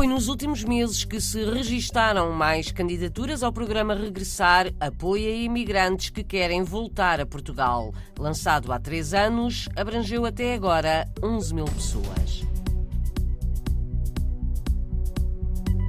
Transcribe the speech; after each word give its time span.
Foi 0.00 0.06
nos 0.06 0.28
últimos 0.28 0.64
meses 0.64 1.04
que 1.04 1.20
se 1.20 1.44
registaram 1.44 2.32
mais 2.32 2.72
candidaturas 2.72 3.42
ao 3.42 3.52
programa 3.52 3.94
Regressar 3.94 4.72
Apoio 4.80 5.28
a 5.28 5.34
Imigrantes 5.34 6.08
que 6.08 6.24
querem 6.24 6.62
voltar 6.62 7.20
a 7.20 7.26
Portugal. 7.26 7.92
Lançado 8.18 8.72
há 8.72 8.80
três 8.80 9.12
anos, 9.12 9.68
abrangeu 9.76 10.24
até 10.24 10.54
agora 10.54 11.06
11 11.22 11.54
mil 11.54 11.66
pessoas. 11.66 12.42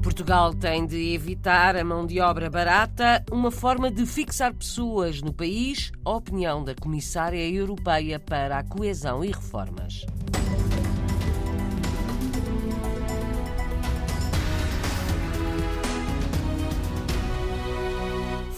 Portugal 0.03 0.53
tem 0.53 0.85
de 0.85 1.13
evitar 1.13 1.77
a 1.77 1.83
mão 1.85 2.05
de 2.05 2.19
obra 2.19 2.49
barata, 2.49 3.23
uma 3.31 3.49
forma 3.49 3.89
de 3.89 4.05
fixar 4.05 4.53
pessoas 4.53 5.21
no 5.21 5.31
país, 5.31 5.89
a 6.03 6.11
opinião 6.11 6.65
da 6.65 6.75
Comissária 6.75 7.49
Europeia 7.49 8.19
para 8.19 8.57
a 8.57 8.63
Coesão 8.65 9.23
e 9.23 9.27
Reformas. 9.27 10.05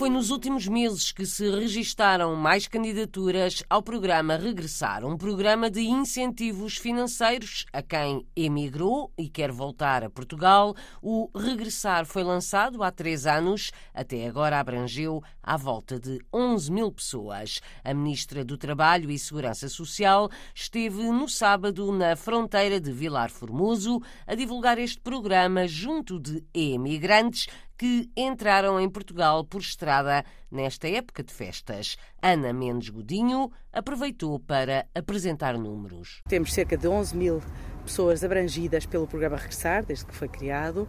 Foi 0.03 0.09
nos 0.09 0.31
últimos 0.31 0.67
meses 0.67 1.13
que 1.13 1.25
se 1.25 1.49
registaram 1.49 2.35
mais 2.35 2.67
candidaturas 2.67 3.63
ao 3.69 3.81
programa 3.81 4.35
Regressar, 4.35 5.05
um 5.05 5.15
programa 5.15 5.71
de 5.71 5.79
incentivos 5.79 6.75
financeiros 6.75 7.65
a 7.71 7.81
quem 7.81 8.27
emigrou 8.35 9.13
e 9.17 9.29
quer 9.29 9.49
voltar 9.49 10.03
a 10.03 10.09
Portugal. 10.09 10.75
O 11.01 11.29
Regressar 11.33 12.05
foi 12.05 12.21
lançado 12.21 12.83
há 12.83 12.91
três 12.91 13.25
anos, 13.25 13.71
até 13.93 14.27
agora 14.27 14.59
abrangeu 14.59 15.23
à 15.41 15.55
volta 15.55 15.97
de 15.97 16.19
11 16.33 16.69
mil 16.69 16.91
pessoas. 16.91 17.61
A 17.81 17.93
Ministra 17.93 18.43
do 18.43 18.57
Trabalho 18.57 19.09
e 19.09 19.17
Segurança 19.17 19.69
Social 19.69 20.29
esteve 20.53 21.03
no 21.03 21.29
sábado 21.29 21.93
na 21.93 22.17
fronteira 22.17 22.77
de 22.77 22.91
Vilar 22.91 23.29
Formoso 23.29 24.01
a 24.27 24.35
divulgar 24.35 24.77
este 24.77 24.99
programa 24.99 25.65
junto 25.65 26.19
de 26.19 26.43
emigrantes 26.53 27.47
que 27.77 28.09
entraram 28.15 28.79
em 28.79 28.89
Portugal 28.89 29.43
por 29.43 29.61
estrada 29.61 30.23
nesta 30.51 30.87
época 30.87 31.23
de 31.23 31.33
festas. 31.33 31.97
Ana 32.21 32.53
Mendes 32.53 32.89
Godinho 32.89 33.51
aproveitou 33.71 34.39
para 34.39 34.85
apresentar 34.93 35.57
números. 35.57 36.21
Temos 36.27 36.53
cerca 36.53 36.77
de 36.77 36.87
11 36.87 37.15
mil 37.17 37.41
pessoas 37.83 38.23
abrangidas 38.23 38.85
pelo 38.85 39.05
programa 39.05 39.35
Regressar, 39.35 39.85
desde 39.85 40.05
que 40.05 40.15
foi 40.15 40.27
criado. 40.27 40.87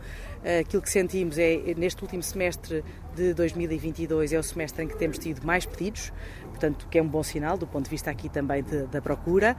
Aquilo 0.61 0.83
que 0.83 0.91
sentimos 0.91 1.39
é, 1.39 1.57
neste 1.77 2.03
último 2.03 2.23
semestre 2.23 2.85
de 3.15 3.35
2022, 3.35 4.33
é 4.33 4.39
o 4.39 4.43
semestre 4.43 4.85
em 4.85 4.89
que 4.89 4.97
temos 4.97 5.19
tido 5.19 5.45
mais 5.45 5.67
pedidos, 5.67 6.13
portanto, 6.49 6.87
que 6.89 6.99
é 6.99 7.03
um 7.03 7.09
bom 7.09 7.23
sinal 7.23 7.57
do 7.57 7.67
ponto 7.67 7.85
de 7.85 7.91
vista 7.91 8.11
aqui 8.11 8.29
também 8.29 8.63
de, 8.63 8.87
da 8.87 9.01
procura. 9.01 9.57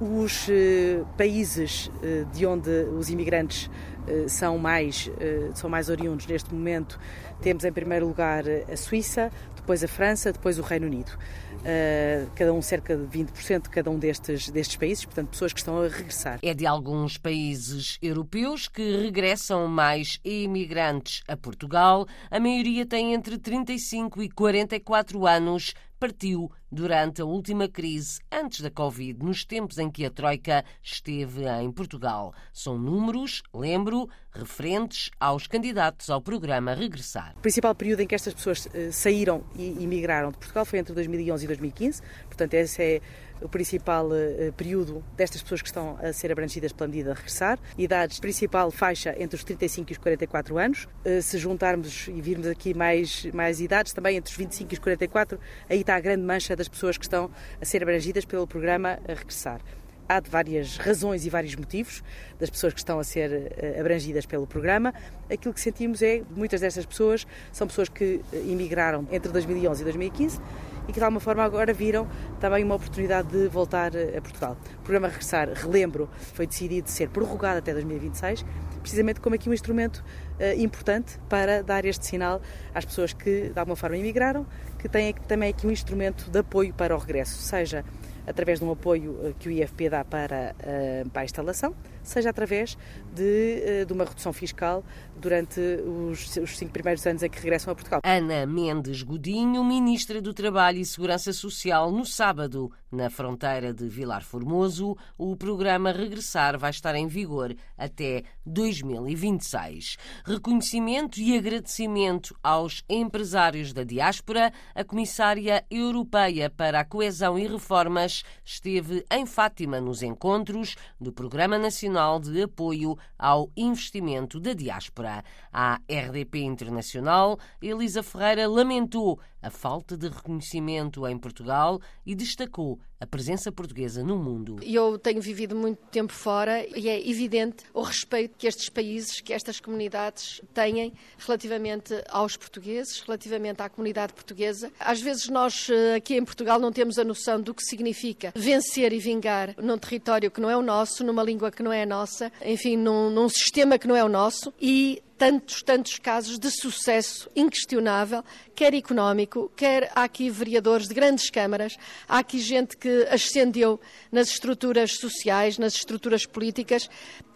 Os 0.00 0.48
eh, 0.48 1.02
países 1.16 1.90
eh, 2.02 2.24
de 2.32 2.46
onde 2.46 2.70
os 2.70 3.08
imigrantes 3.08 3.68
eh, 3.68 3.95
são 4.28 4.58
mais, 4.58 5.10
eh, 5.20 5.50
são 5.54 5.68
mais 5.68 5.88
oriundos 5.88 6.26
neste 6.26 6.52
momento, 6.52 6.98
temos 7.40 7.64
em 7.64 7.72
primeiro 7.72 8.06
lugar 8.06 8.44
a 8.70 8.76
Suíça, 8.76 9.30
depois 9.66 9.82
a 9.82 9.88
França, 9.88 10.32
depois 10.32 10.58
o 10.60 10.62
Reino 10.62 10.86
Unido. 10.86 11.10
Uh, 11.56 12.30
cada 12.36 12.52
um 12.52 12.62
cerca 12.62 12.96
de 12.96 13.02
20% 13.06 13.62
de 13.62 13.70
cada 13.70 13.90
um 13.90 13.98
destes, 13.98 14.48
destes 14.48 14.76
países, 14.76 15.04
portanto, 15.04 15.30
pessoas 15.30 15.52
que 15.52 15.58
estão 15.58 15.82
a 15.82 15.88
regressar. 15.88 16.38
É 16.40 16.54
de 16.54 16.64
alguns 16.64 17.18
países 17.18 17.98
europeus 18.00 18.68
que 18.68 18.96
regressam 18.98 19.66
mais 19.66 20.20
imigrantes 20.24 21.24
a 21.26 21.36
Portugal. 21.36 22.06
A 22.30 22.38
maioria 22.38 22.86
tem 22.86 23.14
entre 23.14 23.36
35 23.36 24.22
e 24.22 24.30
44 24.30 25.26
anos 25.26 25.74
partiu 26.06 26.48
durante 26.70 27.20
a 27.20 27.24
última 27.24 27.68
crise 27.68 28.20
antes 28.30 28.60
da 28.60 28.70
Covid, 28.70 29.24
nos 29.24 29.44
tempos 29.44 29.76
em 29.76 29.90
que 29.90 30.04
a 30.04 30.10
Troika 30.10 30.64
esteve 30.80 31.44
em 31.60 31.72
Portugal. 31.72 32.32
São 32.52 32.78
números, 32.78 33.42
lembro, 33.52 34.08
referentes 34.30 35.10
aos 35.18 35.48
candidatos 35.48 36.08
ao 36.08 36.20
programa 36.20 36.74
Regressar. 36.74 37.34
O 37.36 37.40
principal 37.40 37.74
período 37.74 38.00
em 38.00 38.06
que 38.06 38.14
estas 38.14 38.34
pessoas 38.34 38.68
eh, 38.72 38.92
saíram 38.92 39.44
e 39.56 39.82
emigraram 39.82 40.30
de 40.30 40.38
Portugal 40.38 40.64
foi 40.64 40.78
entre 40.78 40.94
2011 40.94 41.44
e 41.44 41.46
2015, 41.48 42.02
portanto, 42.26 42.54
esse 42.54 42.82
é 42.82 43.00
o 43.40 43.48
principal 43.48 44.06
uh, 44.06 44.52
período 44.56 45.04
destas 45.16 45.42
pessoas 45.42 45.62
que 45.62 45.68
estão 45.68 45.98
a 46.02 46.12
ser 46.12 46.32
abrangidas 46.32 46.72
pela 46.72 46.88
medida 46.88 47.10
de 47.10 47.16
regressar. 47.16 47.58
Idades, 47.76 48.18
principal 48.18 48.70
faixa 48.70 49.14
entre 49.18 49.36
os 49.36 49.44
35 49.44 49.90
e 49.90 49.92
os 49.92 49.98
44 49.98 50.58
anos. 50.58 50.88
Uh, 51.04 51.22
se 51.22 51.38
juntarmos 51.38 52.08
e 52.08 52.20
virmos 52.20 52.46
aqui 52.46 52.74
mais, 52.74 53.24
mais 53.26 53.60
idades, 53.60 53.92
também 53.92 54.16
entre 54.16 54.30
os 54.30 54.36
25 54.36 54.72
e 54.72 54.74
os 54.74 54.78
44, 54.78 55.38
aí 55.68 55.80
está 55.80 55.96
a 55.96 56.00
grande 56.00 56.22
mancha 56.22 56.56
das 56.56 56.68
pessoas 56.68 56.96
que 56.96 57.04
estão 57.04 57.30
a 57.60 57.64
ser 57.64 57.82
abrangidas 57.82 58.24
pelo 58.24 58.46
programa 58.46 58.98
a 59.08 59.14
regressar 59.14 59.60
há 60.08 60.20
de 60.20 60.30
várias 60.30 60.76
razões 60.76 61.26
e 61.26 61.30
vários 61.30 61.54
motivos 61.56 62.02
das 62.38 62.48
pessoas 62.48 62.72
que 62.72 62.78
estão 62.78 62.98
a 62.98 63.04
ser 63.04 63.30
uh, 63.30 63.80
abrangidas 63.80 64.24
pelo 64.24 64.46
programa. 64.46 64.94
Aquilo 65.30 65.52
que 65.52 65.60
sentimos 65.60 66.02
é 66.02 66.22
muitas 66.34 66.60
destas 66.60 66.86
pessoas 66.86 67.26
são 67.52 67.66
pessoas 67.66 67.88
que 67.88 68.20
emigraram 68.32 69.06
entre 69.10 69.30
2011 69.32 69.80
e 69.80 69.84
2015 69.84 70.40
e 70.88 70.92
que 70.92 70.98
de 70.98 71.04
alguma 71.04 71.20
forma 71.20 71.42
agora 71.42 71.72
viram 71.72 72.08
também 72.40 72.64
uma 72.64 72.74
oportunidade 72.74 73.28
de 73.28 73.48
voltar 73.48 73.92
a 73.96 74.20
Portugal. 74.20 74.56
O 74.78 74.82
programa 74.82 75.08
Regressar, 75.08 75.48
relembro, 75.54 76.08
foi 76.34 76.46
decidido 76.46 76.88
ser 76.88 77.08
prorrogado 77.08 77.58
até 77.58 77.72
2026, 77.72 78.44
precisamente 78.80 79.20
como 79.20 79.34
aqui 79.34 79.48
um 79.48 79.52
instrumento 79.52 80.04
uh, 80.38 80.60
importante 80.60 81.18
para 81.28 81.62
dar 81.62 81.84
este 81.84 82.06
sinal 82.06 82.40
às 82.74 82.84
pessoas 82.84 83.12
que 83.12 83.50
de 83.50 83.58
alguma 83.58 83.76
forma 83.76 83.96
emigraram, 83.96 84.46
que 84.78 84.88
têm 84.88 85.12
também 85.26 85.50
aqui 85.50 85.66
um 85.66 85.70
instrumento 85.70 86.30
de 86.30 86.38
apoio 86.38 86.72
para 86.72 86.94
o 86.94 86.98
regresso, 86.98 87.40
seja 87.42 87.84
através 88.26 88.58
de 88.58 88.64
um 88.64 88.72
apoio 88.72 89.18
eh, 89.22 89.32
que 89.38 89.48
o 89.48 89.52
IFP 89.52 89.88
dá 89.88 90.04
para, 90.04 90.54
eh, 90.58 91.04
para 91.12 91.22
a 91.22 91.24
instalação, 91.24 91.74
seja 92.08 92.30
através 92.30 92.76
de, 93.14 93.62
eh, 93.62 93.84
de 93.84 93.92
uma 93.92 94.04
redução 94.04 94.32
fiscal 94.32 94.84
durante 95.16 95.60
os, 95.60 96.36
os, 96.36 96.56
cinco 96.56 96.72
primeiros 96.72 97.06
anos 97.06 97.22
em 97.22 97.28
que 97.28 97.38
regressam 97.38 97.72
a 97.72 97.74
Portugal. 97.74 98.00
Ana 98.04 98.46
Mendes 98.46 99.02
Godinho, 99.02 99.64
Ministra 99.64 100.20
do 100.20 100.32
Trabalho 100.32 100.78
e 100.78 100.84
Segurança 100.84 101.32
Social, 101.32 101.90
no 101.90 102.04
sábado, 102.04 102.70
na 102.90 103.10
fronteira 103.10 103.72
de 103.72 103.88
Vilar 103.88 104.24
Formoso, 104.24 104.96
o 105.18 105.36
programa 105.36 105.92
Regressar 105.92 106.58
vai 106.58 106.70
estar 106.70 106.94
em 106.94 107.06
vigor 107.06 107.54
até 107.76 108.22
2026. 108.44 109.96
Reconhecimento 110.24 111.20
e 111.20 111.36
agradecimento 111.36 112.36
aos 112.42 112.84
empresários 112.88 113.72
da 113.72 113.84
diáspora, 113.84 114.52
a 114.74 114.84
Comissária 114.84 115.64
Europeia 115.70 116.48
para 116.48 116.80
a 116.80 116.84
Coesão 116.84 117.38
e 117.38 117.46
Reformas 117.46 118.22
esteve 118.44 119.04
em 119.10 119.26
Fátima 119.26 119.80
nos 119.80 120.02
encontros 120.02 120.76
do 121.00 121.12
Programa 121.12 121.58
Nacional 121.58 122.20
de 122.20 122.42
Apoio 122.42 122.96
ao 123.18 123.50
Investimento 123.56 124.38
da 124.38 124.52
Diáspora. 124.52 125.24
A 125.52 125.80
RDP 125.90 126.40
Internacional, 126.40 127.38
Elisa 127.60 128.02
Ferreira 128.02 128.48
lamentou 128.48 129.18
a 129.42 129.50
falta 129.50 129.96
de 129.96 130.08
reconhecimento 130.08 131.06
em 131.06 131.16
Portugal 131.16 131.80
e 132.04 132.14
destacou 132.14 132.75
a 132.98 133.06
presença 133.06 133.52
portuguesa 133.52 134.02
no 134.02 134.16
mundo. 134.16 134.56
Eu 134.62 134.98
tenho 134.98 135.20
vivido 135.20 135.54
muito 135.54 135.78
tempo 135.90 136.12
fora 136.12 136.66
e 136.74 136.88
é 136.88 137.08
evidente 137.08 137.64
o 137.74 137.82
respeito 137.82 138.34
que 138.38 138.46
estes 138.46 138.68
países, 138.68 139.20
que 139.20 139.32
estas 139.32 139.60
comunidades 139.60 140.40
têm 140.54 140.94
relativamente 141.18 141.94
aos 142.08 142.36
portugueses, 142.36 143.00
relativamente 143.00 143.60
à 143.60 143.68
comunidade 143.68 144.14
portuguesa. 144.14 144.72
Às 144.80 145.00
vezes 145.00 145.28
nós 145.28 145.68
eh, 145.68 145.96
aqui 145.96 146.14
em 146.14 146.24
Portugal 146.24 146.58
não 146.58 146.72
temos 146.72 146.98
a 146.98 147.04
noção 147.04 147.40
do 147.40 147.54
que 147.54 147.62
significa 147.62 148.32
vencer 148.34 148.92
e 148.92 148.98
vingar 148.98 149.54
num 149.58 149.76
território 149.76 150.30
que 150.30 150.40
não 150.40 150.48
é 150.48 150.56
o 150.56 150.62
nosso, 150.62 151.04
numa 151.04 151.22
língua 151.22 151.50
que 151.50 151.62
não 151.62 151.72
é 151.72 151.82
a 151.82 151.86
nossa, 151.86 152.32
enfim, 152.44 152.76
num, 152.76 153.10
num 153.10 153.28
sistema 153.28 153.78
que 153.78 153.86
não 153.86 153.94
é 153.94 154.02
o 154.02 154.08
nosso 154.08 154.52
e 154.60 155.02
tantos, 155.16 155.62
tantos 155.62 155.98
casos 155.98 156.38
de 156.38 156.50
sucesso 156.50 157.28
inquestionável, 157.34 158.22
quer 158.54 158.74
económico, 158.74 159.50
quer 159.56 159.90
há 159.94 160.04
aqui 160.04 160.30
vereadores 160.30 160.88
de 160.88 160.94
grandes 160.94 161.30
câmaras, 161.30 161.76
há 162.08 162.18
aqui 162.18 162.38
gente 162.38 162.76
que 162.76 163.06
ascendeu 163.10 163.80
nas 164.10 164.28
estruturas 164.28 164.96
sociais, 164.96 165.58
nas 165.58 165.74
estruturas 165.74 166.26
políticas 166.26 166.88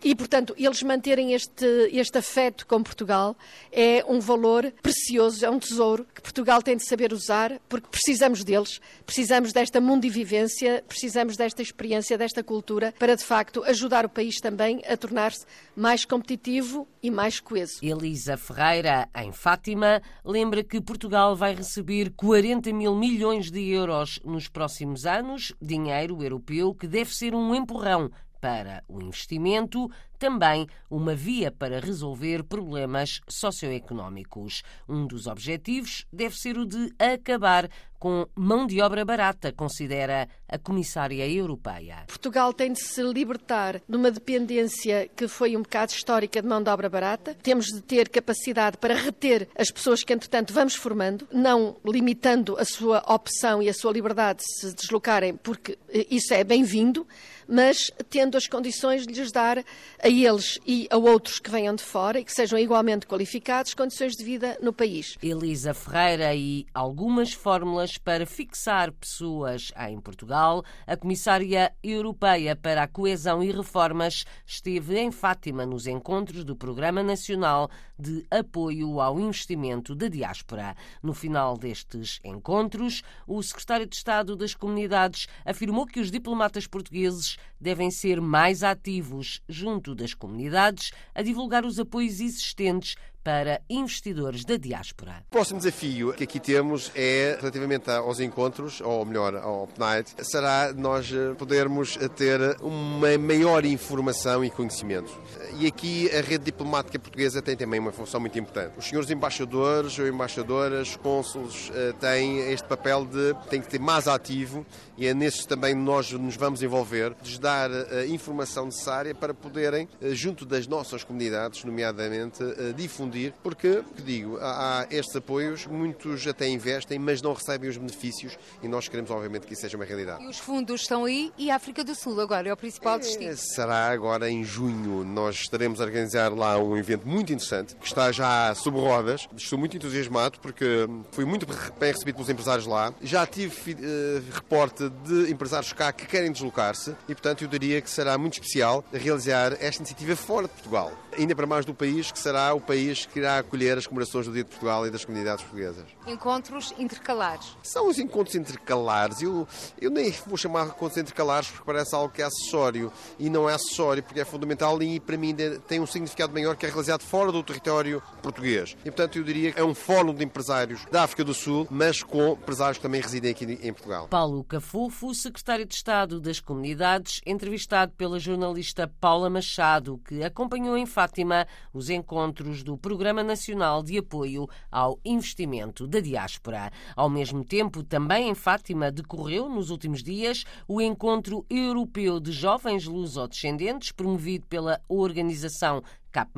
e, 0.03 0.15
portanto, 0.15 0.55
eles 0.59 0.83
manterem 0.83 1.35
este, 1.35 1.67
este 1.93 2.17
afeto 2.17 2.67
com 2.67 2.83
Portugal 2.83 3.37
é 3.71 4.03
um 4.09 4.19
valor 4.19 4.73
precioso, 4.83 5.45
é 5.45 5.51
um 5.51 5.59
tesouro 5.59 6.07
que 6.15 6.23
Portugal 6.23 6.63
tem 6.63 6.77
de 6.77 6.87
saber 6.87 7.13
usar, 7.13 7.61
porque 7.69 7.89
precisamos 7.91 8.43
deles, 8.43 8.81
precisamos 9.05 9.53
desta 9.53 9.81
mundivivência, 9.81 10.83
precisamos 10.89 11.37
desta 11.37 11.61
experiência, 11.61 12.17
desta 12.17 12.43
cultura, 12.43 12.95
para 12.99 13.15
de 13.15 13.25
facto 13.25 13.63
ajudar 13.65 14.07
o 14.07 14.09
país 14.09 14.37
também 14.41 14.83
a 14.89 14.97
tornar-se 14.97 15.45
mais 15.77 16.07
competitivo 16.07 16.89
e 17.03 17.11
mais 17.11 17.39
coeso. 17.39 17.70
Elisa 17.83 18.37
Ferreira, 18.37 19.09
em 19.15 19.33
Fátima, 19.33 20.03
lembra 20.25 20.65
que 20.65 20.81
Portugal 20.81 21.37
vai 21.37 21.55
receber 21.55 22.11
40 22.17 22.73
mil 22.73 22.97
milhões 22.97 23.51
de 23.51 23.71
euros 23.71 24.19
nos 24.25 24.49
próximos 24.49 25.07
anos, 25.07 25.53
dinheiro 25.61 26.23
europeu 26.23 26.75
que 26.75 26.89
deve 26.89 27.15
ser 27.15 27.35
um 27.35 27.55
empurrão 27.55 28.11
para 28.41 28.83
o 28.89 29.01
investimento, 29.03 29.91
também 30.21 30.69
uma 30.91 31.15
via 31.15 31.51
para 31.51 31.81
resolver 31.81 32.45
problemas 32.45 33.21
socioeconómicos. 33.27 34.63
Um 34.87 35.07
dos 35.07 35.27
objetivos 35.27 36.05
deve 36.13 36.37
ser 36.37 36.59
o 36.59 36.67
de 36.67 36.93
acabar 36.99 37.71
com 37.99 38.27
mão 38.35 38.67
de 38.67 38.81
obra 38.81 39.05
barata, 39.05 39.53
considera 39.53 40.27
a 40.49 40.59
Comissária 40.59 41.29
Europeia. 41.29 42.05
Portugal 42.07 42.53
tem 42.53 42.73
de 42.73 42.81
se 42.81 43.03
libertar 43.03 43.81
de 43.87 43.97
uma 43.97 44.11
dependência 44.11 45.09
que 45.15 45.29
foi 45.29 45.55
um 45.55 45.63
bocado 45.63 45.93
histórica 45.93 46.41
de 46.41 46.49
mão 46.49 46.63
de 46.63 46.71
obra 46.71 46.89
barata. 46.89 47.35
Temos 47.43 47.67
de 47.67 47.83
ter 47.83 48.09
capacidade 48.09 48.79
para 48.79 48.95
reter 48.95 49.49
as 49.55 49.71
pessoas 49.71 50.03
que, 50.03 50.15
entretanto, 50.15 50.55
vamos 50.55 50.75
formando, 50.75 51.29
não 51.31 51.77
limitando 51.85 52.57
a 52.59 52.65
sua 52.65 53.05
opção 53.07 53.63
e 53.63 53.69
a 53.69 53.75
sua 53.75 53.93
liberdade 53.93 54.39
de 54.39 54.61
se 54.61 54.75
deslocarem, 54.75 55.37
porque 55.37 55.79
isso 56.11 56.33
é 56.33 56.43
bem-vindo 56.43 57.07
mas 57.51 57.91
tendo 58.09 58.39
as 58.39 58.47
condições 58.47 59.05
de 59.05 59.13
lhes 59.13 59.33
dar 59.33 59.59
a 60.01 60.09
eles 60.11 60.59
e 60.67 60.89
a 60.91 60.97
outros 60.97 61.39
que 61.39 61.51
venham 61.51 61.75
de 61.75 61.85
fora 61.85 62.19
e 62.19 62.25
que 62.25 62.33
sejam 62.33 62.59
igualmente 62.59 63.07
qualificados 63.07 63.75
condições 63.75 64.17
de 64.17 64.25
vida 64.25 64.59
no 64.61 64.73
país. 64.73 65.17
Elisa 65.23 65.73
Ferreira 65.73 66.35
e 66.35 66.67
algumas 66.75 67.33
fórmulas 67.33 67.97
para 67.97 68.27
fixar 68.27 68.91
pessoas 68.91 69.71
em 69.89 70.01
Portugal. 70.01 70.65
A 70.85 70.97
Comissária 70.97 71.73
Europeia 71.83 72.57
para 72.57 72.83
a 72.83 72.89
Coesão 72.89 73.41
e 73.41 73.53
Reformas 73.53 74.25
esteve 74.45 74.99
em 74.99 75.13
Fátima 75.13 75.65
nos 75.65 75.87
encontros 75.87 76.43
do 76.43 76.57
Programa 76.57 77.03
Nacional 77.05 77.71
de 77.97 78.27
Apoio 78.31 79.01
ao 79.01 79.21
Investimento 79.21 79.95
da 79.95 80.09
Diáspora. 80.09 80.75
No 81.03 81.15
final 81.15 81.57
destes 81.57 82.19
encontros, 82.25 83.03
o 83.27 83.41
Secretário 83.43 83.87
de 83.87 83.95
Estado 83.95 84.35
das 84.35 84.55
Comunidades 84.55 85.29
afirmou 85.45 85.87
que 85.87 86.01
os 86.01 86.11
diplomatas 86.11 86.67
portugueses 86.67 87.37
devem 87.61 87.91
ser 87.91 88.21
mais 88.21 88.63
ativos 88.63 89.43
junto 89.49 89.95
das 90.01 90.15
comunidades 90.15 90.91
a 91.15 91.23
divulgar 91.23 91.65
os 91.65 91.79
apoios 91.79 92.21
existentes 92.21 92.97
para 93.23 93.61
investidores 93.69 94.45
da 94.45 94.57
diáspora. 94.57 95.25
O 95.29 95.31
próximo 95.31 95.59
desafio 95.59 96.13
que 96.15 96.25
aqui 96.25 96.41
temos 96.41 96.91
é, 96.95 97.37
relativamente 97.39 97.91
aos 97.91 98.21
encontros, 98.21 98.81
ou 98.81 99.05
melhor, 99.05 99.37
ao 99.37 99.69
Night, 99.79 100.15
será 100.23 100.73
nós 100.73 101.11
eh, 101.13 101.35
podermos 101.35 101.97
ter 102.17 102.41
uma 102.61 103.17
maior 103.19 103.65
informação 103.65 104.45
e 104.45 104.51
conhecimento. 104.51 105.11
E 105.59 105.67
aqui 105.67 106.11
a 106.11 106.21
rede 106.21 106.45
diplomática 106.45 106.99
portuguesa 106.99 107.43
tem 107.43 107.57
também 107.57 107.79
uma 107.79 107.93
função 107.93 108.21
muito 108.21 108.39
importante. 108.39 108.79
Os 108.79 108.87
senhores 108.87 109.11
embaixadores 109.11 109.99
ou 109.99 110.07
embaixadoras, 110.07 110.97
cônsules, 110.97 111.71
eh, 111.75 111.93
têm 112.01 112.53
este 112.53 112.67
papel 112.67 113.05
de 113.05 113.35
têm 113.49 113.61
que 113.61 113.71
ser 113.71 113.81
mais 113.81 114.09
ativo 114.09 114.67
e 114.97 115.07
é 115.07 115.15
nesses 115.15 115.47
também 115.47 115.75
nós 115.75 116.11
nos 116.13 116.37
vamos 116.37 116.63
envolver, 116.63 117.15
de 117.23 117.39
dar 117.39 117.71
a 117.71 118.03
eh, 118.03 118.07
informação 118.09 118.67
necessária 118.67 119.15
para 119.15 119.35
poderem, 119.35 119.89
junto 120.13 120.45
das 120.45 120.67
nossas 120.67 121.05
comunidades, 121.05 121.65
nomeadamente, 121.65 122.43
difundir 122.77 123.10
difundir, 123.11 123.35
porque, 123.43 123.83
que 123.97 124.03
digo, 124.03 124.39
há, 124.41 124.87
estes 124.91 125.17
apoios, 125.17 125.67
muitos 125.67 126.27
até 126.27 126.49
investem, 126.49 126.99
mas 126.99 127.21
não 127.21 127.33
recebem 127.33 127.69
os 127.69 127.77
benefícios 127.77 128.39
e 128.63 128.69
nós 128.69 128.89
queremos, 128.89 129.11
obviamente, 129.11 129.47
que 129.47 129.53
isso 129.53 129.63
seja 129.63 129.77
uma 129.77 129.85
realidade. 129.85 130.23
E 130.23 130.29
os 130.29 130.39
fundos 130.39 130.83
estão 130.83 131.05
aí 131.05 131.33
e 131.37 131.51
a 131.51 131.57
África 131.57 131.83
do 131.83 131.95
Sul 131.95 132.21
agora 132.21 132.49
é 132.49 132.53
o 132.53 132.57
principal 132.57 132.97
é, 132.97 132.99
destino. 133.01 133.37
Será 133.37 133.89
agora 133.89 134.31
em 134.31 134.45
junho. 134.45 135.05
Nós 135.05 135.37
estaremos 135.37 135.81
a 135.81 135.85
organizar 135.85 136.33
lá 136.33 136.59
um 136.59 136.77
evento 136.77 137.07
muito 137.07 137.33
interessante, 137.33 137.75
que 137.75 137.87
está 137.87 138.13
já 138.13 138.55
sob 138.55 138.79
rodas. 138.79 139.27
Estou 139.37 139.59
muito 139.59 139.77
entusiasmado 139.77 140.39
porque 140.41 140.89
fui 141.11 141.25
muito 141.25 141.47
bem 141.47 141.93
recebido 141.93 142.15
pelos 142.15 142.31
empresários 142.31 142.67
lá. 142.67 142.95
Já 143.03 143.27
tive 143.27 143.73
uh, 143.73 144.23
reporte 144.33 144.89
de 144.89 145.31
empresários 145.31 145.73
cá 145.73 145.93
que 145.93 146.07
querem 146.07 146.31
deslocar-se 146.31 146.95
e, 147.09 147.15
portanto, 147.15 147.43
eu 147.43 147.49
diria 147.49 147.81
que 147.81 147.91
será 147.91 148.17
muito 148.17 148.35
especial 148.35 148.85
realizar 148.93 149.53
esta 149.61 149.83
iniciativa 149.83 150.15
fora 150.15 150.47
de 150.47 150.55
Portugal. 150.55 150.93
Ainda 151.19 151.35
para 151.35 151.47
mais 151.47 151.65
do 151.65 151.75
país, 151.75 152.13
que 152.13 152.19
será 152.19 152.55
o 152.55 152.61
país 152.61 153.00
que 153.07 153.19
irá 153.19 153.39
acolher 153.39 153.79
as 153.79 153.87
comemorações 153.87 154.27
do 154.27 154.33
Dia 154.33 154.45
de 154.45 154.51
Portugal 154.51 154.87
e 154.87 154.91
das 154.91 155.05
comunidades 155.05 155.45
portuguesas. 155.45 155.85
Encontros 156.07 156.75
intercalares. 156.79 157.57
São 157.63 157.89
os 157.89 157.99
encontros 157.99 158.35
intercalares. 158.35 159.23
Eu, 159.23 159.47
eu 159.81 159.91
nem 159.91 160.11
vou 160.27 160.37
chamar 160.37 160.65
de 160.65 160.71
encontros 160.71 160.99
intercalares 160.99 161.49
porque 161.49 161.65
parece 161.65 161.95
algo 161.95 162.13
que 162.13 162.23
é 162.23 162.25
acessório. 162.25 162.93
E 163.19 163.29
não 163.31 163.49
é 163.49 163.55
acessório 163.55 164.03
porque 164.03 164.21
é 164.21 164.25
fundamental 164.25 164.81
e 164.83 165.01
para 165.01 165.17
mim 165.17 165.35
tem 165.67 165.81
um 165.81 165.87
significado 165.87 166.33
maior 166.33 166.57
que 166.57 166.67
é 166.67 166.69
realizado 166.69 167.03
fora 167.03 167.33
do 167.33 167.43
território 167.43 168.03
português. 168.23 168.77
E 168.85 168.91
portanto 168.91 169.17
eu 169.17 169.25
diria 169.25 169.53
que 169.53 169.61
é 169.61 169.65
um 169.65 169.75
fórum 169.75 170.15
de 170.15 170.25
empresários 170.25 170.85
da 170.91 171.03
África 171.03 171.25
do 171.25 171.35
Sul, 171.35 171.67
mas 171.71 172.03
com 172.03 172.33
empresários 172.33 172.79
que 172.79 172.83
também 172.83 173.01
residem 173.01 173.31
aqui 173.31 173.45
em 173.45 173.73
Portugal. 173.73 174.09
Paulo 174.09 174.45
Cafufo, 174.45 175.15
secretário 175.15 175.67
de 175.67 175.75
Estado 175.75 176.21
das 176.21 176.41
Comunidades, 176.41 177.21
entrevistado 177.27 177.93
pela 177.93 178.19
jornalista 178.19 178.91
Paula 179.01 179.31
Machado, 179.31 180.01
que 180.07 180.23
acompanhou 180.23 180.77
em 180.77 180.87
Fátima 180.87 181.47
os 181.73 181.91
encontros 181.91 182.63
do 182.63 182.77
Programa 182.91 183.23
Nacional 183.23 183.85
de 183.85 183.99
Apoio 183.99 184.49
ao 184.69 184.99
Investimento 185.05 185.87
da 185.87 186.01
Diáspora. 186.01 186.73
Ao 186.97 187.09
mesmo 187.09 187.45
tempo, 187.45 187.85
também 187.85 188.29
em 188.29 188.35
Fátima 188.35 188.91
decorreu, 188.91 189.49
nos 189.49 189.71
últimos 189.71 190.03
dias, 190.03 190.43
o 190.67 190.81
Encontro 190.81 191.47
Europeu 191.49 192.19
de 192.19 192.33
Jovens 192.33 192.87
Lusodescendentes, 192.87 193.93
promovido 193.93 194.45
pela 194.49 194.81
organização 194.89 195.85
Cap 196.11 196.33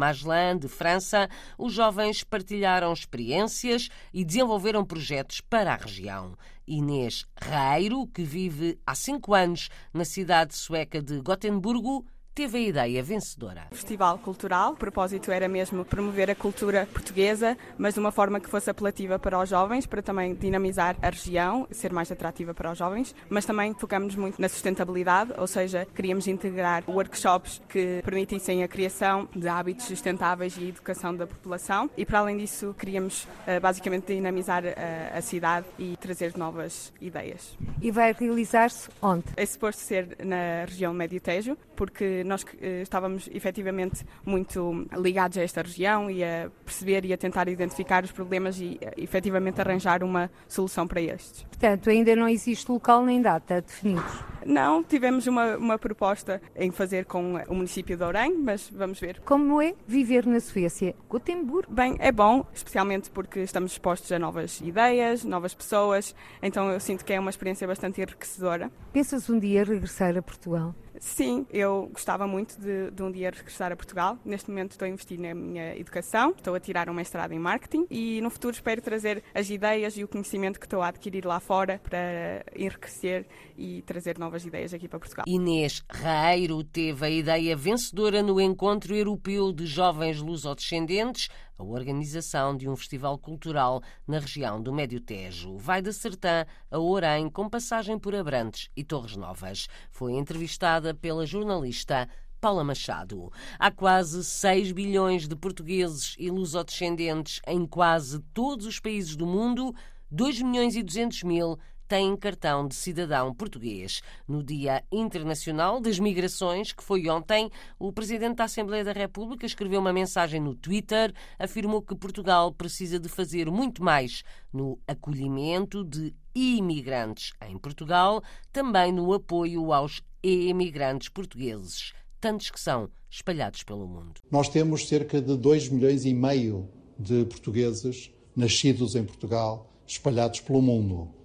de 0.61 0.69
França, 0.69 1.27
os 1.57 1.73
jovens 1.73 2.23
partilharam 2.23 2.93
experiências 2.93 3.89
e 4.13 4.23
desenvolveram 4.23 4.85
projetos 4.85 5.41
para 5.41 5.73
a 5.73 5.77
região. 5.77 6.37
Inês 6.67 7.25
Reiro, 7.35 8.07
que 8.09 8.25
vive 8.25 8.79
há 8.87 8.95
cinco 8.95 9.33
anos 9.33 9.71
na 9.91 10.05
cidade 10.05 10.55
sueca 10.55 11.01
de 11.01 11.19
Gotemburgo, 11.23 12.05
teve 12.35 12.59
a 12.59 12.61
ideia 12.61 13.03
vencedora. 13.03 13.67
Festival 13.71 14.19
cultural, 14.19 14.73
o 14.73 14.77
propósito 14.77 15.31
era 15.31 15.49
mesmo 15.49 15.85
promover 15.85 16.31
a 16.31 16.35
cultura 16.35 16.89
portuguesa, 16.93 17.57
mas 17.77 17.95
de 17.95 18.01
uma 18.01 18.11
forma 18.11 18.41
que 18.41 18.49
fosse 18.49 18.71
apelativa 18.71 19.19
para 19.19 19.39
os 19.39 19.49
jovens, 19.49 19.87
para 19.87 20.03
também 20.03 20.35
dinamizar 20.35 20.97
a 21.03 21.11
região, 21.11 21.69
ser 21.71 21.93
mais 21.93 22.11
atrativa 22.11 22.55
para 22.55 22.73
os 22.73 22.79
jovens, 22.79 23.15
mas 23.29 23.45
também 23.45 23.75
focamos 23.75 24.17
muito 24.17 24.41
na 24.41 24.49
sustentabilidade, 24.49 25.33
ou 25.37 25.47
seja, 25.47 25.87
queríamos 25.95 26.27
integrar 26.27 26.83
workshops 26.89 27.61
que 27.69 28.01
permitissem 28.03 28.63
a 28.63 28.69
criação 28.69 29.29
de 29.35 29.49
hábitos 29.49 29.87
sustentáveis 29.87 30.57
e 30.57 30.69
educação 30.69 31.15
da 31.15 31.27
população 31.27 31.91
e 31.97 32.07
para 32.07 32.21
além 32.21 32.39
disso 32.39 32.75
queríamos 32.79 33.29
eh, 33.47 33.61
basicamente 33.61 34.07
dinamizar 34.07 34.65
eh, 34.65 35.13
a 35.15 35.21
cidade 35.21 35.67
e 35.79 35.97
trazer 35.99 36.37
novas 36.37 36.93
ideias. 37.01 37.57
E 37.81 37.91
vai 37.91 38.13
realizar-se 38.13 38.89
onde? 39.03 39.25
É 39.37 39.45
suposto 39.45 39.83
ser 39.83 40.17
na 40.25 40.65
região 40.65 40.95
Médio 40.95 41.21
Tejo, 41.21 41.57
porque 41.77 42.22
nós 42.25 42.45
eh, 42.61 42.83
estávamos 42.83 43.29
efetivamente 43.33 44.05
muito 44.25 44.87
ligados 44.97 45.39
a 45.39 45.43
esta 45.43 45.63
região 45.63 46.11
e 46.11 46.23
a 46.23 46.51
perceber 46.65 47.05
e 47.05 47.13
a 47.13 47.17
tentar 47.17 47.49
identificar 47.49 48.05
os 48.05 48.13
problemas 48.13 48.59
e 48.61 48.79
eh, 48.81 48.95
efetivamente 48.97 49.61
arranjar 49.61 50.03
uma 50.03 50.31
solução 50.49 50.87
para 50.87 51.01
estes. 51.01 51.43
Portanto, 51.45 51.91
ainda 51.91 52.15
não 52.17 52.29
existe 52.29 52.71
local 52.71 53.05
nem 53.05 53.21
data 53.21 53.61
definidos? 53.61 54.33
Não, 54.45 54.83
tivemos 54.83 55.27
uma, 55.27 55.57
uma 55.57 55.79
proposta 55.79 56.43
em 56.57 56.71
fazer 56.71 57.05
com 57.05 57.37
o 57.49 57.55
município 57.55 57.97
de 57.97 58.03
Orem, 58.03 58.37
mas 58.37 58.69
vamos 58.71 58.99
ver. 58.99 59.21
Como 59.21 59.63
é 59.63 59.75
viver 59.87 60.27
na 60.27 60.41
Suécia? 60.41 60.95
Gotemburgo? 61.09 61.73
Bem, 61.73 61.97
é 61.99 62.11
bom, 62.11 62.45
especialmente 62.53 63.11
porque 63.11 63.41
estamos 63.41 63.73
expostos 63.73 64.11
a 64.11 64.19
novas 64.19 64.61
ideias, 64.61 65.25
novas 65.25 65.55
pessoas, 65.55 66.15
então 66.43 66.71
eu 66.71 66.81
sinto 66.81 67.05
que 67.05 67.13
é 67.13 67.21
uma 67.21 67.31
experiência 67.31 67.67
bastante 67.67 68.01
enriquecedora. 68.01 68.71
Pensas 68.93 69.31
um 69.31 69.39
dia 69.39 69.65
regressar 69.65 70.17
a 70.17 70.23
Portugal? 70.23 70.75
Sim, 71.03 71.45
eu 71.51 71.91
gostava 71.93 72.29
muito 72.29 72.57
de, 72.61 72.93
de, 72.93 73.03
um 73.03 73.11
dia 73.11 73.29
regressar 73.35 73.73
a 73.73 73.77
Portugal. 73.77 74.17
Neste 74.25 74.49
momento 74.49 74.71
estou 74.71 74.87
a 74.87 74.89
investir 74.89 75.19
na 75.19 75.35
minha 75.35 75.77
educação, 75.77 76.31
estou 76.31 76.55
a 76.55 76.61
tirar 76.61 76.89
um 76.89 76.95
mestrado 76.95 77.33
em 77.33 77.41
marketing 77.41 77.89
e 77.91 78.21
no 78.21 78.31
futuro 78.31 78.55
espero 78.55 78.81
trazer 78.81 79.21
as 79.35 79.51
ideias 79.51 79.97
e 79.97 80.05
o 80.05 80.09
conhecimento 80.09 80.61
que 80.61 80.67
estou 80.67 80.81
a 80.81 80.87
adquirir 80.87 81.27
lá 81.27 81.41
fora 81.41 81.81
para 81.83 82.45
enriquecer 82.55 83.27
e 83.59 83.83
trazer 83.83 84.17
novas 84.17 84.47
ideias 84.47 84.73
aqui 84.73 84.87
para 84.87 85.01
Portugal. 85.01 85.25
Inês 85.27 85.83
Raeiro 85.91 86.63
teve 86.63 87.05
a 87.05 87.11
ideia 87.11 87.57
vencedora 87.57 88.23
no 88.23 88.41
Encontro 88.41 88.95
Europeu 88.95 89.53
de 89.53 89.67
Jovens 89.67 90.21
Lusodescendentes 90.21 91.29
a 91.63 91.65
organização 91.65 92.57
de 92.57 92.69
um 92.69 92.75
festival 92.75 93.17
cultural 93.17 93.81
na 94.07 94.19
região 94.19 94.61
do 94.61 94.73
Médio 94.73 95.01
Tejo. 95.01 95.57
Vai 95.57 95.81
de 95.81 95.93
Sertã 95.93 96.45
a 96.69 96.79
Orém, 96.79 97.31
com 97.31 97.49
passagem 97.49 97.99
por 97.99 98.15
Abrantes 98.15 98.69
e 98.77 98.83
Torres 98.83 99.17
Novas. 99.17 99.69
Foi 99.91 100.15
entrevistada 100.15 100.93
pela 100.93 101.25
jornalista 101.25 102.09
Paula 102.41 102.65
Machado. 102.65 103.33
Há 103.59 103.71
quase 103.71 104.25
6 104.25 104.73
bilhões 104.73 105.29
de 105.29 105.37
portugueses 105.37 106.17
e 106.19 106.29
lusodescendentes 106.31 107.41
em 107.47 107.65
quase 107.65 108.19
todos 108.35 108.67
os 108.67 108.81
países 108.81 109.15
do 109.15 109.25
mundo, 109.25 109.73
2 110.11 110.43
milhões 110.43 110.75
e 110.75 110.83
200 110.83 111.23
mil 111.23 111.59
têm 111.89 112.17
cartão 112.17 112.67
de 112.67 112.75
cidadão 112.75 113.35
português. 113.35 114.01
No 114.27 114.43
Dia 114.43 114.83
Internacional 114.91 115.81
das 115.81 115.99
Migrações, 115.99 116.73
que 116.73 116.83
foi 116.83 117.09
ontem, 117.09 117.51
o 117.79 117.93
Presidente 117.93 118.37
da 118.37 118.45
Assembleia 118.45 118.85
da 118.85 118.93
República 118.93 119.47
escreveu 119.47 119.81
uma 119.81 119.93
mensagem 119.93 120.41
no 120.41 120.55
Twitter, 120.55 121.13
afirmou 121.39 121.83
que 121.83 121.95
Portugal 121.95 122.53
precisa 122.53 122.99
de 122.99 123.09
fazer 123.09 123.51
muito 123.51 123.83
mais 123.83 124.23
no 124.53 124.79
acolhimento 124.87 125.85
de 125.85 126.15
imigrantes 126.35 127.33
em 127.49 127.59
Portugal, 127.59 128.23
também 128.53 128.93
no 128.93 129.13
apoio 129.13 129.73
aos 129.73 130.03
imigrantes 130.23 131.09
portugueses, 131.09 131.93
tantos 132.21 132.51
que 132.51 132.61
são 132.61 132.89
espalhados 133.11 133.63
pelo 133.63 133.87
mundo. 133.87 134.21
Nós 134.31 134.49
temos 134.49 134.89
cerca 134.89 135.21
de 135.21 135.37
2 135.37 135.69
milhões 135.69 136.05
e 136.05 136.15
meio 136.15 136.69
de 136.99 137.25
portugueses 137.27 138.11
nascidos 138.35 138.95
em 138.95 139.05
Portugal, 139.05 139.71
espalhados 139.87 140.41
pelo 140.41 140.63
mundo. 140.63 141.22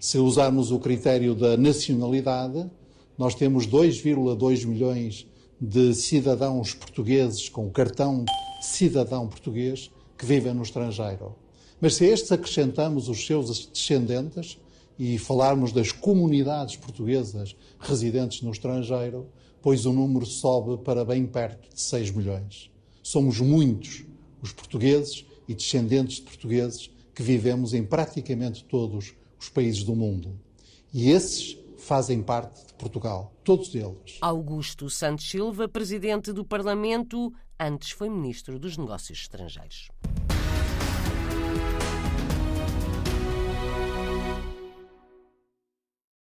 Se 0.00 0.16
usarmos 0.16 0.72
o 0.72 0.78
critério 0.78 1.34
da 1.34 1.58
nacionalidade, 1.58 2.70
nós 3.18 3.34
temos 3.34 3.66
2,2 3.66 4.64
milhões 4.64 5.26
de 5.60 5.92
cidadãos 5.92 6.72
portugueses 6.72 7.50
com 7.50 7.68
cartão 7.68 8.24
cidadão 8.62 9.28
português 9.28 9.90
que 10.16 10.24
vivem 10.24 10.54
no 10.54 10.62
estrangeiro. 10.62 11.36
Mas 11.78 11.96
se 11.96 12.06
a 12.06 12.08
estes 12.08 12.32
acrescentamos 12.32 13.10
os 13.10 13.26
seus 13.26 13.66
descendentes 13.66 14.58
e 14.98 15.18
falarmos 15.18 15.70
das 15.70 15.92
comunidades 15.92 16.76
portuguesas 16.76 17.54
residentes 17.78 18.40
no 18.40 18.52
estrangeiro, 18.52 19.26
pois 19.60 19.84
o 19.84 19.92
número 19.92 20.24
sobe 20.24 20.82
para 20.82 21.04
bem 21.04 21.26
perto 21.26 21.74
de 21.74 21.78
6 21.78 22.10
milhões. 22.12 22.70
Somos 23.02 23.38
muitos 23.38 24.06
os 24.40 24.50
portugueses 24.50 25.26
e 25.46 25.54
descendentes 25.54 26.16
de 26.16 26.22
portugueses 26.22 26.90
que 27.14 27.22
vivemos 27.22 27.74
em 27.74 27.84
praticamente 27.84 28.64
todos 28.64 29.12
os 29.40 29.48
países 29.48 29.82
do 29.82 29.96
mundo. 29.96 30.38
E 30.92 31.10
esses 31.10 31.56
fazem 31.78 32.22
parte 32.22 32.66
de 32.66 32.74
Portugal, 32.74 33.32
todos 33.42 33.74
eles. 33.74 34.18
Augusto 34.20 34.90
Santos 34.90 35.28
Silva, 35.28 35.68
presidente 35.68 36.32
do 36.32 36.44
Parlamento, 36.44 37.32
antes 37.58 37.90
foi 37.90 38.08
ministro 38.10 38.58
dos 38.58 38.76
Negócios 38.76 39.20
Estrangeiros. 39.20 39.88